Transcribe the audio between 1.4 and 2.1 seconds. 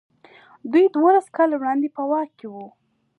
وړاندې په